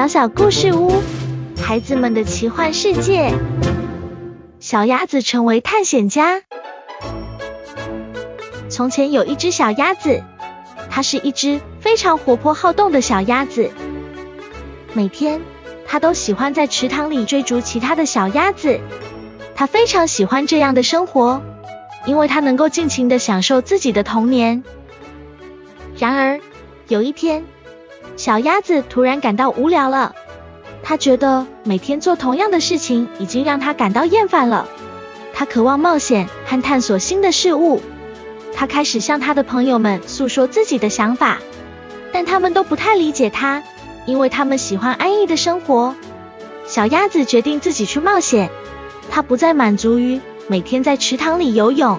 [0.00, 1.02] 小小故事屋，
[1.62, 3.34] 孩子们的奇幻世界。
[4.58, 6.40] 小鸭子成为探险家。
[8.70, 10.22] 从前有一只小鸭子，
[10.88, 13.70] 它是一只非常活泼好动的小鸭子。
[14.94, 15.42] 每天，
[15.86, 18.80] 它都喜欢在池塘里追逐其他的小鸭子。
[19.54, 21.42] 它非常喜欢这样的生活，
[22.06, 24.64] 因为它能够尽情的享受自己的童年。
[25.98, 26.40] 然而，
[26.88, 27.44] 有一天，
[28.16, 30.14] 小鸭子突然感到无聊了。
[30.82, 34.68] 它觉得每天做同样的事情已经让它感到厌烦了。
[35.32, 37.80] 它渴望冒险和探索新的事物。
[38.54, 41.38] 它开始向它的朋友们诉说自己的想法，
[42.12, 43.62] 但他们都不太理解它，
[44.06, 45.94] 因为他们喜欢安逸的生活。
[46.66, 48.50] 小鸭子决定自己去冒险。
[49.10, 51.98] 它不再满足于每天在池塘里游泳，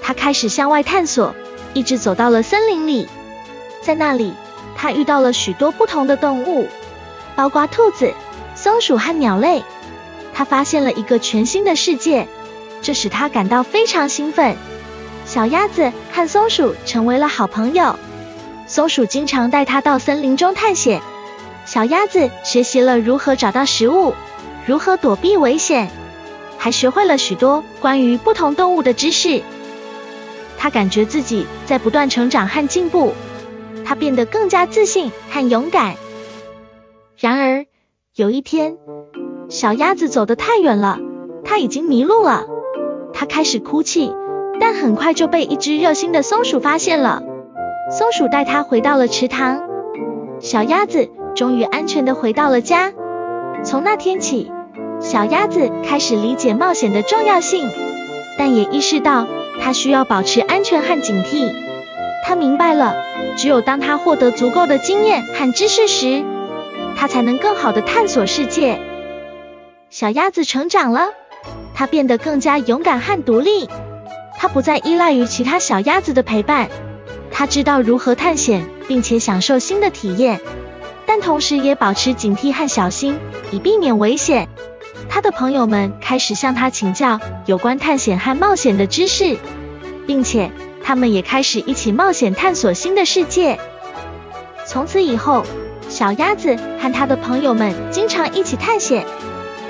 [0.00, 1.34] 它开始向外探索，
[1.74, 3.08] 一直走到了森林里。
[3.82, 4.32] 在那里，
[4.80, 6.66] 他遇到了许多不同的动物，
[7.36, 8.14] 包括兔子、
[8.54, 9.62] 松鼠和鸟类。
[10.32, 12.26] 他发现了一个全新的世界，
[12.80, 14.56] 这使他感到非常兴奋。
[15.26, 17.94] 小鸭子和松鼠成为了好朋友。
[18.66, 21.02] 松鼠经常带它到森林中探险。
[21.66, 24.14] 小鸭子学习了如何找到食物，
[24.64, 25.90] 如何躲避危险，
[26.56, 29.42] 还学会了许多关于不同动物的知识。
[30.56, 33.12] 他感觉自己在不断成长和进步。
[33.90, 35.96] 他变得更加自信和勇敢。
[37.18, 37.66] 然而，
[38.14, 38.78] 有一天，
[39.48, 41.00] 小鸭子走得太远了，
[41.44, 42.44] 它已经迷路了。
[43.12, 44.14] 它开始哭泣，
[44.60, 47.24] 但很快就被一只热心的松鼠发现了。
[47.90, 49.60] 松鼠带它回到了池塘。
[50.38, 52.92] 小鸭子终于安全的回到了家。
[53.64, 54.52] 从那天起，
[55.00, 57.68] 小鸭子开始理解冒险的重要性，
[58.38, 59.26] 但也意识到
[59.60, 61.68] 它需要保持安全和警惕。
[62.30, 62.94] 他明白了，
[63.36, 66.22] 只有当他获得足够的经验和知识时，
[66.96, 68.80] 他才能更好的探索世界。
[69.90, 71.08] 小鸭子成长了，
[71.74, 73.68] 它变得更加勇敢和独立。
[74.38, 76.68] 它不再依赖于其他小鸭子的陪伴，
[77.32, 80.40] 它知道如何探险，并且享受新的体验，
[81.06, 83.18] 但同时也保持警惕和小心，
[83.50, 84.48] 以避免危险。
[85.08, 89.36] 他的朋友们开始向他请教有关探险和冒险的知识，
[90.06, 90.52] 并且。
[90.90, 93.60] 他们也开始一起冒险探索新的世界。
[94.66, 95.44] 从此以后，
[95.88, 99.06] 小鸭子和他的朋友们经常一起探险。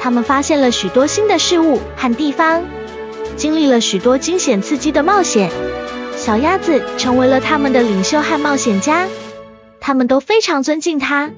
[0.01, 2.65] 他们发现了许多新的事物和地方，
[3.37, 5.51] 经历了许多惊险刺激的冒险。
[6.17, 9.07] 小鸭子成为了他们的领袖和冒险家，
[9.79, 11.31] 他们都非常尊敬他。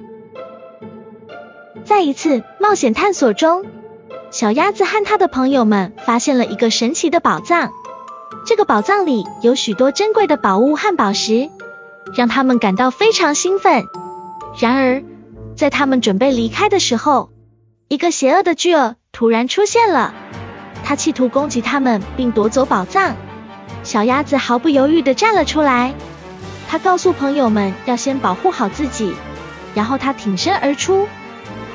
[1.85, 3.65] 在一次冒险探索中，
[4.31, 7.73] 小鸭子和他的朋友们发现了一个神奇的宝藏。
[8.45, 11.51] 这个宝藏里有许多珍贵的宝物和宝石，
[12.15, 13.85] 让他们感到非常兴奋。
[14.59, 15.03] 然而，
[15.57, 17.31] 在他们准备离开的时候，
[17.89, 20.15] 一个邪恶的巨鳄突然出现了，
[20.85, 23.17] 他企图攻击他们并夺走宝藏。
[23.83, 25.95] 小鸭子毫不犹豫地站了出来，
[26.69, 29.15] 他告诉朋友们要先保护好自己，
[29.75, 31.07] 然后他挺身而出，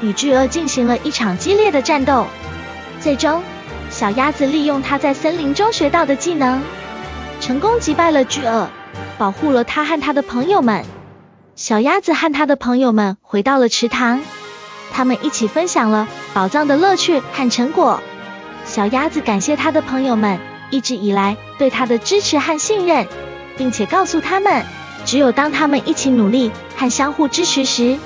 [0.01, 2.25] 与巨鳄进行了一场激烈的战斗，
[2.99, 3.41] 最终。
[3.89, 6.61] 小鸭子利用它在森林中学到的技能，
[7.41, 8.69] 成功击败了巨鳄，
[9.17, 10.85] 保护了它和它的朋友们。
[11.55, 14.21] 小鸭子和它的朋友们回到了池塘，
[14.91, 17.99] 他们一起分享了宝藏的乐趣和成果。
[18.65, 20.37] 小鸭子感谢它的朋友们
[20.69, 23.07] 一直以来对它的支持和信任，
[23.57, 24.63] 并且告诉他们，
[25.05, 27.97] 只有当他们一起努力和相互支持时，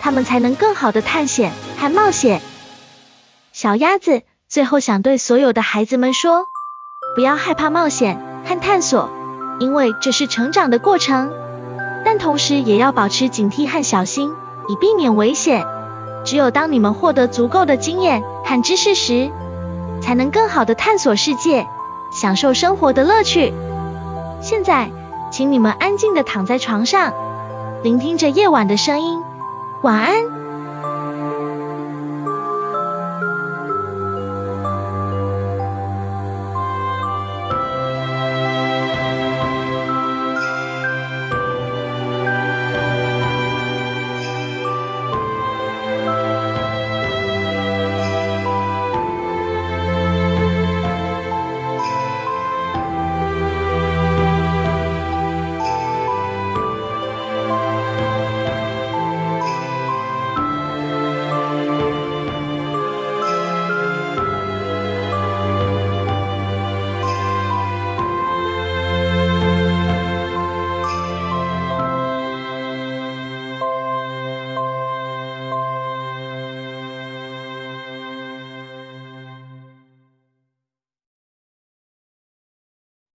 [0.00, 2.40] 他们才能更好的探险和冒险。
[3.52, 4.22] 小鸭子。
[4.50, 6.48] 最后想对所有的孩子们说，
[7.14, 9.08] 不要害怕冒险和探索，
[9.60, 11.30] 因为这是成长的过程。
[12.04, 14.32] 但同时也要保持警惕和小心，
[14.66, 15.64] 以避免危险。
[16.24, 19.30] 只有当你们获得足够的经验和知识时，
[20.02, 21.68] 才能更好的探索世界，
[22.10, 23.54] 享受生活的乐趣。
[24.42, 24.90] 现在，
[25.30, 27.12] 请你们安静的躺在床上，
[27.84, 29.22] 聆听着夜晚的声音。
[29.82, 30.39] 晚安。